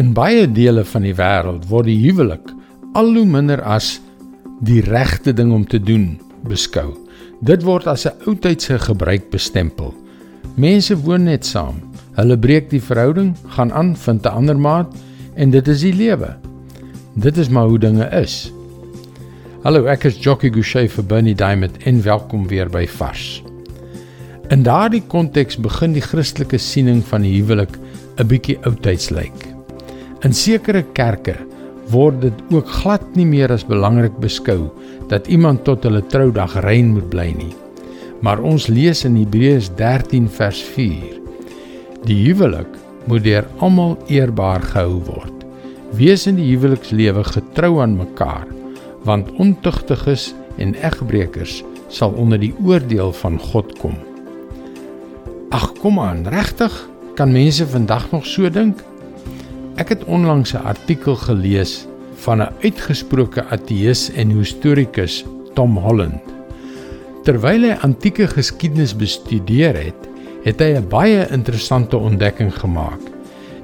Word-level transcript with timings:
In 0.00 0.14
baie 0.16 0.46
dele 0.48 0.86
van 0.88 1.04
die 1.04 1.12
wêreld 1.12 1.66
word 1.68 1.84
die 1.84 1.98
huwelik 2.00 2.46
al 2.96 3.10
hoe 3.12 3.26
minder 3.28 3.60
as 3.60 3.98
die 4.64 4.80
regte 4.86 5.34
ding 5.36 5.50
om 5.52 5.66
te 5.68 5.76
doen 5.76 6.14
beskou. 6.48 6.94
Dit 7.44 7.66
word 7.68 7.86
as 7.86 8.06
'n 8.06 8.16
oudtydse 8.24 8.78
gebruik 8.78 9.28
bestempel. 9.30 9.92
Mense 10.56 10.96
woon 10.96 11.24
net 11.24 11.44
saam. 11.44 11.82
Hulle 12.16 12.38
breek 12.38 12.70
die 12.70 12.80
verhouding, 12.80 13.36
gaan 13.48 13.72
aan, 13.72 13.96
vind 13.96 14.24
'n 14.24 14.32
ander 14.32 14.56
maat 14.58 14.96
en 15.34 15.50
dit 15.50 15.68
is 15.68 15.80
die 15.80 15.94
lewe. 15.94 16.36
Dit 17.14 17.36
is 17.36 17.48
maar 17.48 17.68
hoe 17.68 17.78
dinge 17.78 18.08
is. 18.22 18.52
Hallo, 19.62 19.84
ek 19.84 20.04
is 20.04 20.16
Jockey 20.16 20.50
Gouchee 20.50 20.88
vir 20.88 21.04
Bernie 21.04 21.34
Diamond 21.34 21.76
en 21.84 22.02
welkom 22.02 22.48
weer 22.48 22.70
by 22.70 22.86
Vars. 22.86 23.42
In 24.48 24.62
daardie 24.62 25.02
konteks 25.06 25.56
begin 25.56 25.92
die 25.92 26.00
Christelike 26.00 26.58
siening 26.58 27.04
van 27.04 27.22
die 27.22 27.42
huwelik 27.42 27.76
'n 28.16 28.26
bietjie 28.26 28.58
oudtyds 28.64 29.10
lyk. 29.10 29.51
In 30.22 30.30
sekere 30.30 30.84
kerke 30.94 31.34
word 31.90 32.20
dit 32.22 32.42
ook 32.54 32.68
glad 32.70 33.02
nie 33.18 33.26
meer 33.26 33.50
as 33.50 33.64
belangrik 33.66 34.14
beskou 34.22 34.68
dat 35.10 35.26
iemand 35.26 35.64
tot 35.66 35.82
hulle 35.82 36.04
troudag 36.12 36.54
rein 36.62 36.92
moet 36.94 37.08
bly 37.10 37.32
nie. 37.34 37.50
Maar 38.22 38.38
ons 38.46 38.68
lees 38.70 39.02
in 39.08 39.16
Hebreërs 39.18 39.72
13 39.80 40.28
vers 40.30 40.60
4: 40.76 41.16
Die 42.06 42.20
huwelik 42.20 42.70
moet 43.10 43.24
deur 43.26 43.48
almal 43.58 43.96
eerbaar 44.06 44.62
gehou 44.62 45.00
word. 45.08 45.42
Wees 45.98 46.28
in 46.30 46.38
die 46.38 46.46
huwelikslewe 46.52 47.26
getrou 47.26 47.80
aan 47.82 47.98
mekaar, 47.98 48.46
want 49.02 49.34
ontugtiges 49.42 50.30
en 50.62 50.76
egbreekers 50.78 51.64
sal 51.90 52.14
onder 52.14 52.38
die 52.38 52.54
oordeel 52.62 53.10
van 53.24 53.42
God 53.50 53.74
kom. 53.82 53.98
Ag 55.50 55.72
kom 55.82 55.98
aan, 56.00 56.22
regtig? 56.30 56.72
Kan 57.18 57.34
mense 57.34 57.66
vandag 57.66 58.06
nog 58.14 58.24
so 58.24 58.48
dink? 58.48 58.86
Ek 59.80 59.88
het 59.88 60.04
onlangs 60.04 60.52
'n 60.52 60.64
artikel 60.68 61.16
gelees 61.16 61.86
van 62.14 62.42
'n 62.42 62.52
uitgesproke 62.62 63.44
ateïs 63.44 64.10
en 64.12 64.28
historikus, 64.28 65.24
Tom 65.54 65.76
Holland. 65.76 66.20
Terwyl 67.24 67.62
hy 67.62 67.76
antieke 67.80 68.26
geskiedenis 68.26 68.96
bestudeer 68.96 69.74
het, 69.84 70.00
het 70.44 70.60
hy 70.60 70.76
'n 70.76 70.88
baie 70.88 71.26
interessante 71.30 71.96
ontdekking 71.96 72.54
gemaak. 72.54 73.00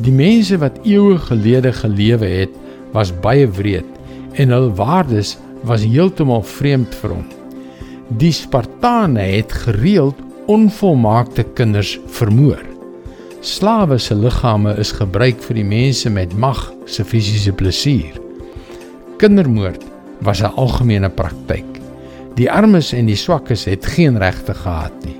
Die 0.00 0.12
mense 0.12 0.58
wat 0.58 0.78
eeue 0.84 1.18
gelede 1.18 1.72
gelewe 1.72 2.26
het, 2.26 2.50
was 2.92 3.20
baie 3.20 3.46
wreed 3.46 3.86
en 4.32 4.48
hul 4.48 4.74
waardes 4.74 5.38
was 5.62 5.84
heeltemal 5.84 6.42
vreemd 6.42 6.94
vir 6.94 7.10
hom. 7.10 7.26
Die 8.08 8.32
Spartane 8.32 9.20
het 9.20 9.52
gereeld 9.52 10.16
onvolmaakte 10.46 11.44
kinders 11.54 12.00
vermoor. 12.06 12.71
Slawe 13.42 13.96
se 13.98 14.14
liggame 14.14 14.70
is 14.78 14.92
gebruik 14.94 15.40
vir 15.42 15.56
die 15.58 15.66
mense 15.66 16.10
met 16.14 16.30
mag 16.38 16.60
se 16.86 17.02
fisiese 17.02 17.50
plesier. 17.58 18.14
Kindermoord 19.18 19.82
was 20.22 20.42
'n 20.42 20.54
algemene 20.54 21.10
praktyk. 21.10 21.66
Die 22.36 22.46
armes 22.46 22.92
en 22.92 23.06
die 23.06 23.16
swakkes 23.16 23.64
het 23.64 23.86
geen 23.86 24.18
regte 24.18 24.54
gehad 24.54 24.94
nie. 25.04 25.18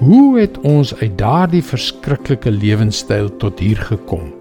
Hoe 0.00 0.40
het 0.40 0.58
ons 0.58 0.94
uit 0.94 1.18
daardie 1.18 1.62
verskriklike 1.62 2.50
lewenstyl 2.50 3.36
tot 3.36 3.58
hier 3.58 3.78
gekom? 3.78 4.34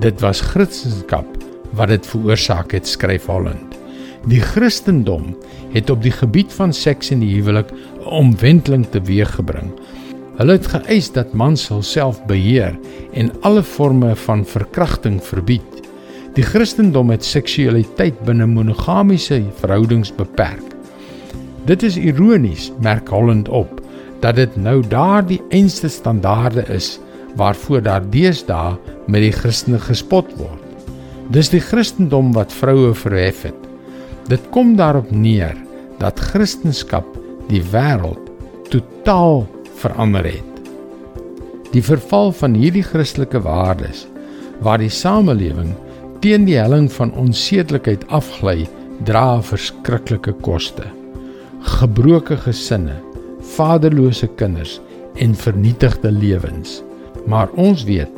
Dit 0.00 0.20
was 0.20 0.40
Christendom 0.40 1.38
wat 1.70 1.88
dit 1.88 2.06
veroorsaak 2.06 2.72
het, 2.72 2.86
skryf 2.86 3.26
Holland. 3.26 3.78
Die 4.26 4.40
Christendom 4.40 5.36
het 5.72 5.90
op 5.90 6.02
die 6.02 6.12
gebied 6.12 6.52
van 6.52 6.72
seks 6.72 7.10
en 7.10 7.20
die 7.20 7.34
huwelik 7.34 7.70
'n 7.70 8.04
omwenteling 8.04 8.86
teweeggebring 8.90 9.70
Hulle 10.42 10.56
het 10.56 10.66
geëis 10.72 11.06
dat 11.14 11.36
mans 11.38 11.68
hulself 11.70 12.16
beheer 12.26 12.72
en 13.14 13.28
alle 13.46 13.62
forme 13.62 14.16
van 14.24 14.40
verkrachting 14.42 15.20
verbied. 15.22 15.76
Die 16.34 16.42
Christendom 16.42 17.12
het 17.14 17.22
seksualiteit 17.22 18.18
binne 18.26 18.48
monogamiese 18.50 19.38
verhoudings 19.60 20.10
beperk. 20.18 20.74
Dit 21.70 21.86
is 21.86 21.94
ironies, 21.94 22.72
merk 22.82 23.12
Holland 23.14 23.52
op, 23.54 23.78
dat 24.18 24.40
dit 24.40 24.58
nou 24.58 24.80
daardie 24.82 25.38
einste 25.54 25.86
standaarde 25.86 26.66
is 26.74 26.96
waarvoor 27.38 27.86
daar 27.86 28.10
deesdae 28.10 28.74
met 29.06 29.22
die 29.22 29.32
Christene 29.38 29.78
gespot 29.78 30.26
word. 30.42 30.90
Dis 31.30 31.54
die 31.54 31.62
Christendom 31.62 32.34
wat 32.34 32.50
vroue 32.50 32.90
verhef 32.98 33.46
het. 33.46 33.70
Dit 34.26 34.50
kom 34.50 34.74
daarop 34.74 35.14
neer 35.14 35.54
dat 36.02 36.18
Christendom 36.18 37.06
die 37.46 37.62
wêreld 37.70 38.26
totaal 38.74 39.46
verander 39.82 40.26
het. 40.26 40.62
Die 41.72 41.82
verval 41.84 42.32
van 42.36 42.54
hierdie 42.58 42.84
Christelike 42.84 43.40
waardes 43.44 44.06
waar 44.62 44.78
die 44.78 44.92
samelewing 44.92 45.72
teen 46.22 46.44
die 46.46 46.58
helling 46.60 46.86
van 46.92 47.10
onsedelikheid 47.18 48.04
afgly, 48.14 48.68
dra 49.06 49.40
verskriklike 49.42 50.34
koste. 50.46 50.86
Gebroke 51.80 52.36
gesinne, 52.44 52.94
vaderlose 53.56 54.28
kinders 54.38 54.78
en 55.18 55.34
vernietigde 55.34 56.12
lewens. 56.14 56.80
Maar 57.26 57.50
ons 57.58 57.84
weet 57.84 58.10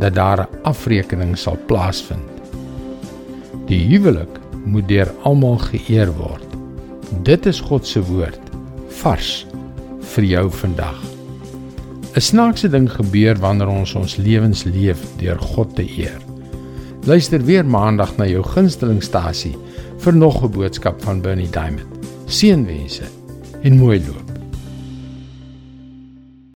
dat 0.00 0.14
daar 0.14 0.40
'n 0.40 0.62
afrekening 0.64 1.36
sal 1.38 1.58
plaasvind. 1.66 2.30
Die 3.66 3.84
huwelik 3.92 4.40
moet 4.64 4.88
deur 4.88 5.12
almal 5.22 5.58
geëer 5.58 6.12
word. 6.16 6.46
Dit 7.22 7.46
is 7.46 7.60
God 7.60 7.86
se 7.86 8.02
woord 8.02 8.40
vars 8.88 9.46
vir 10.00 10.24
jou 10.24 10.50
vandag. 10.50 11.09
'n 12.14 12.20
Snaakse 12.20 12.68
ding 12.68 12.88
gebeur 12.90 13.38
wanneer 13.38 13.68
ons 13.68 13.94
ons 13.94 14.16
lewens 14.16 14.64
leef 14.64 14.98
deur 15.16 15.38
God 15.38 15.76
te 15.76 15.84
eer. 15.86 16.18
Luister 17.06 17.44
weer 17.44 17.64
maandag 17.64 18.16
na 18.16 18.26
jou 18.26 18.42
gunstelingstasie 18.42 19.54
vir 19.98 20.14
nog 20.14 20.42
'n 20.42 20.50
boodskap 20.50 21.02
van 21.02 21.20
Bernie 21.20 21.50
Diamond. 21.50 21.86
Seënwense 22.26 23.06
en 23.62 23.78
mooi 23.78 24.02
loop. 24.06 24.39